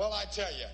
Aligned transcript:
Well, 0.00 0.14
I 0.14 0.24
tell 0.32 0.50
you, 0.50 0.64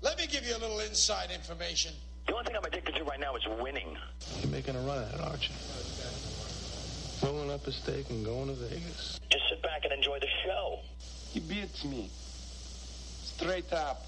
let 0.00 0.18
me 0.18 0.26
give 0.26 0.44
you 0.44 0.56
a 0.56 0.58
little 0.58 0.80
inside 0.80 1.30
information. 1.30 1.92
The 2.26 2.32
only 2.32 2.46
thing 2.46 2.56
I'm 2.56 2.64
addicted 2.64 2.96
to 2.96 3.04
right 3.04 3.20
now 3.20 3.36
is 3.36 3.42
winning. 3.60 3.96
You're 4.40 4.50
making 4.50 4.74
a 4.74 4.80
run 4.80 5.04
at 5.04 5.14
it, 5.14 5.20
aren't 5.20 5.48
you? 5.48 5.54
Rolling 7.22 7.52
up 7.52 7.64
a 7.64 7.70
stake 7.70 8.10
and 8.10 8.24
going 8.24 8.48
to 8.48 8.54
Vegas. 8.54 9.20
Just 9.30 9.44
sit 9.50 9.62
back 9.62 9.84
and 9.84 9.92
enjoy 9.92 10.18
the 10.18 10.26
show. 10.44 10.80
He 11.30 11.38
beats 11.38 11.84
me. 11.84 12.10
Straight 13.22 13.72
up. 13.72 14.04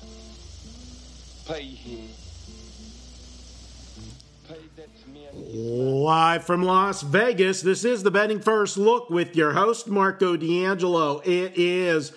Pay 1.46 1.62
him. 1.62 2.08
Pay 4.48 4.58
that 4.74 4.88
man. 5.06 6.02
Live 6.02 6.44
from 6.44 6.64
Las 6.64 7.00
Vegas, 7.02 7.62
this 7.62 7.84
is 7.84 8.02
the 8.02 8.10
Betting 8.10 8.40
First 8.40 8.76
Look 8.76 9.08
with 9.08 9.36
your 9.36 9.52
host, 9.52 9.86
Marco 9.86 10.36
D'Angelo. 10.36 11.20
It 11.20 11.52
is 11.56 12.12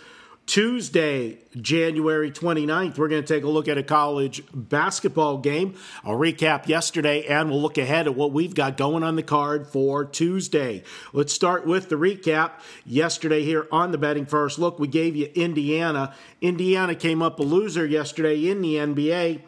Tuesday, 0.48 1.40
January 1.60 2.32
29th. 2.32 2.98
We're 2.98 3.10
going 3.10 3.22
to 3.22 3.28
take 3.28 3.44
a 3.44 3.50
look 3.50 3.68
at 3.68 3.78
a 3.78 3.84
college 3.84 4.42
basketball 4.54 5.40
game. 5.40 5.76
I'll 6.06 6.18
recap 6.18 6.70
yesterday 6.70 7.26
and 7.28 7.50
we'll 7.50 7.62
look 7.62 7.78
ahead 7.78 8.08
at 8.08 8.16
what 8.16 8.32
we've 8.32 8.56
got 8.56 8.78
going 8.78 9.04
on 9.04 9.18
the 9.18 9.24
card 9.24 9.68
for 9.68 10.06
Tuesday. 10.06 10.84
Let's 11.12 11.34
start 11.34 11.68
with 11.68 11.90
the 11.90 11.98
recap. 11.98 12.54
Yesterday, 12.86 13.44
here 13.44 13.68
on 13.74 13.92
the 13.92 13.98
Betting 13.98 14.26
First 14.26 14.58
Look, 14.58 14.80
we 14.80 14.88
gave 14.88 15.18
you 15.18 15.30
Indiana. 15.36 16.16
Indiana 16.40 16.96
came 16.96 17.22
up 17.22 17.40
a 17.40 17.44
loser 17.44 17.86
yesterday 17.86 18.50
in 18.50 18.62
the 18.62 18.76
NBA. 18.76 19.42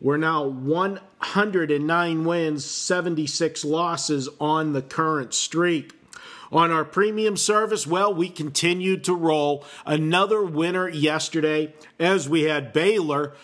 We're 0.00 0.16
now 0.16 0.44
109 0.46 2.24
wins, 2.24 2.64
76 2.64 3.64
losses 3.64 4.28
on 4.40 4.72
the 4.72 4.82
current 4.82 5.32
streak. 5.32 5.99
On 6.52 6.70
our 6.70 6.84
premium 6.84 7.36
service, 7.36 7.86
well, 7.86 8.12
we 8.12 8.28
continued 8.28 9.04
to 9.04 9.14
roll. 9.14 9.64
Another 9.86 10.42
winner 10.42 10.88
yesterday 10.88 11.74
as 11.98 12.28
we 12.28 12.42
had 12.42 12.72
Baylor. 12.72 13.34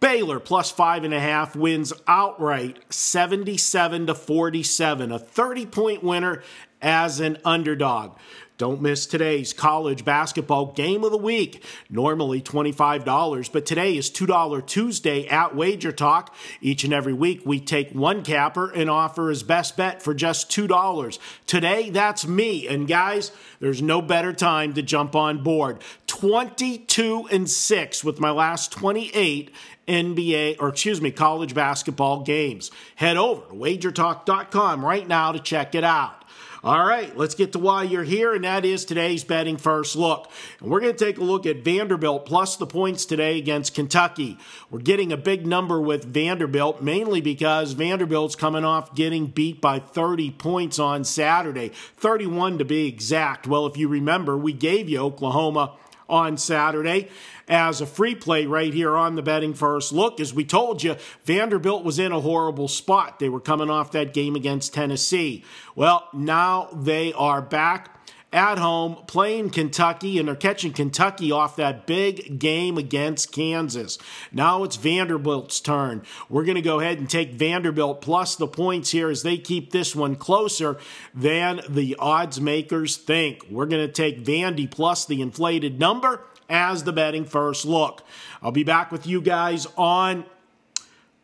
Baylor 0.00 0.38
plus 0.38 0.70
five 0.70 1.04
and 1.04 1.12
a 1.12 1.20
half 1.20 1.56
wins 1.56 1.92
outright 2.06 2.78
77 2.92 4.06
to 4.06 4.14
47, 4.14 5.12
a 5.12 5.18
30 5.18 5.66
point 5.66 6.02
winner 6.04 6.42
as 6.80 7.20
an 7.20 7.38
underdog. 7.44 8.16
Don't 8.58 8.82
miss 8.82 9.06
today's 9.06 9.52
college 9.52 10.04
basketball 10.04 10.72
game 10.72 11.04
of 11.04 11.12
the 11.12 11.16
week. 11.16 11.64
Normally 11.88 12.42
$25, 12.42 13.52
but 13.52 13.64
today 13.64 13.96
is 13.96 14.10
$2 14.10 14.66
Tuesday 14.66 15.28
at 15.28 15.54
Wager 15.54 15.92
Talk. 15.92 16.34
Each 16.60 16.82
and 16.82 16.92
every 16.92 17.12
week, 17.12 17.42
we 17.44 17.60
take 17.60 17.92
one 17.92 18.24
capper 18.24 18.68
and 18.68 18.90
offer 18.90 19.28
his 19.28 19.44
best 19.44 19.76
bet 19.76 20.02
for 20.02 20.12
just 20.12 20.50
$2. 20.50 21.18
Today, 21.46 21.90
that's 21.90 22.26
me. 22.26 22.66
And 22.66 22.88
guys, 22.88 23.30
there's 23.60 23.80
no 23.80 24.02
better 24.02 24.32
time 24.32 24.74
to 24.74 24.82
jump 24.82 25.14
on 25.14 25.44
board. 25.44 25.78
22 26.18 27.28
and 27.30 27.48
6 27.48 28.02
with 28.02 28.18
my 28.18 28.30
last 28.30 28.72
28 28.72 29.52
NBA, 29.86 30.56
or 30.58 30.68
excuse 30.68 31.00
me, 31.00 31.12
college 31.12 31.54
basketball 31.54 32.22
games. 32.22 32.72
Head 32.96 33.16
over 33.16 33.42
to 33.42 33.54
wagertalk.com 33.54 34.84
right 34.84 35.06
now 35.06 35.30
to 35.30 35.38
check 35.38 35.76
it 35.76 35.84
out. 35.84 36.24
All 36.64 36.84
right, 36.84 37.16
let's 37.16 37.36
get 37.36 37.52
to 37.52 37.60
why 37.60 37.84
you're 37.84 38.02
here, 38.02 38.34
and 38.34 38.42
that 38.42 38.64
is 38.64 38.84
today's 38.84 39.22
betting 39.22 39.58
first 39.58 39.94
look. 39.94 40.28
And 40.58 40.68
we're 40.68 40.80
going 40.80 40.92
to 40.92 41.04
take 41.04 41.18
a 41.18 41.22
look 41.22 41.46
at 41.46 41.58
Vanderbilt 41.62 42.26
plus 42.26 42.56
the 42.56 42.66
points 42.66 43.04
today 43.04 43.38
against 43.38 43.76
Kentucky. 43.76 44.38
We're 44.72 44.80
getting 44.80 45.12
a 45.12 45.16
big 45.16 45.46
number 45.46 45.80
with 45.80 46.04
Vanderbilt, 46.04 46.82
mainly 46.82 47.20
because 47.20 47.74
Vanderbilt's 47.74 48.34
coming 48.34 48.64
off 48.64 48.92
getting 48.96 49.28
beat 49.28 49.60
by 49.60 49.78
30 49.78 50.32
points 50.32 50.80
on 50.80 51.04
Saturday, 51.04 51.68
31 51.96 52.58
to 52.58 52.64
be 52.64 52.88
exact. 52.88 53.46
Well, 53.46 53.66
if 53.66 53.76
you 53.76 53.86
remember, 53.86 54.36
we 54.36 54.52
gave 54.52 54.88
you 54.88 54.98
Oklahoma 54.98 55.76
on 56.08 56.36
Saturday 56.36 57.08
as 57.48 57.80
a 57.80 57.86
free 57.86 58.14
play 58.14 58.46
right 58.46 58.72
here 58.72 58.96
on 58.96 59.14
the 59.14 59.22
betting 59.22 59.54
first 59.54 59.92
look. 59.92 60.20
As 60.20 60.34
we 60.34 60.44
told 60.44 60.82
you, 60.82 60.96
Vanderbilt 61.24 61.84
was 61.84 61.98
in 61.98 62.12
a 62.12 62.20
horrible 62.20 62.68
spot. 62.68 63.18
They 63.18 63.28
were 63.28 63.40
coming 63.40 63.70
off 63.70 63.92
that 63.92 64.12
game 64.14 64.36
against 64.36 64.74
Tennessee. 64.74 65.44
Well, 65.74 66.08
now 66.12 66.68
they 66.72 67.12
are 67.12 67.42
back 67.42 67.94
at 68.32 68.58
home 68.58 68.96
playing 69.06 69.48
Kentucky 69.50 70.18
and 70.18 70.28
they're 70.28 70.36
catching 70.36 70.72
Kentucky 70.72 71.32
off 71.32 71.56
that 71.56 71.86
big 71.86 72.38
game 72.38 72.76
against 72.76 73.32
Kansas. 73.32 73.98
Now 74.30 74.64
it's 74.64 74.76
Vanderbilt's 74.76 75.60
turn. 75.60 76.02
We're 76.28 76.44
going 76.44 76.56
to 76.56 76.62
go 76.62 76.80
ahead 76.80 76.98
and 76.98 77.08
take 77.08 77.32
Vanderbilt 77.32 78.02
plus 78.02 78.36
the 78.36 78.46
points 78.46 78.90
here 78.90 79.08
as 79.08 79.22
they 79.22 79.38
keep 79.38 79.72
this 79.72 79.96
one 79.96 80.14
closer 80.14 80.76
than 81.14 81.62
the 81.68 81.96
odds 81.98 82.40
makers 82.40 82.98
think. 82.98 83.46
We're 83.50 83.66
going 83.66 83.86
to 83.86 83.92
take 83.92 84.24
Vandy 84.24 84.70
plus 84.70 85.06
the 85.06 85.22
inflated 85.22 85.80
number 85.80 86.22
as 86.50 86.84
the 86.84 86.92
betting 86.92 87.24
first 87.24 87.64
look. 87.64 88.02
I'll 88.42 88.52
be 88.52 88.64
back 88.64 88.92
with 88.92 89.06
you 89.06 89.22
guys 89.22 89.66
on 89.76 90.26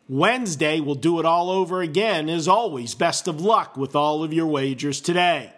Wednesday. 0.09 0.79
We'll 0.79 0.95
do 0.95 1.19
it 1.19 1.25
all 1.25 1.51
over 1.51 1.81
again. 1.81 2.29
As 2.29 2.47
always, 2.47 2.95
best 2.95 3.27
of 3.27 3.41
luck 3.41 3.77
with 3.77 3.95
all 3.95 4.23
of 4.23 4.33
your 4.33 4.47
wagers 4.47 5.01
today. 5.01 5.51